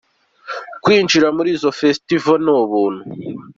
[0.83, 3.03] Kwinjira muri izo Festivals ni ubuntu.